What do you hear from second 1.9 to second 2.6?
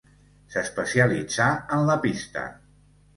la pista.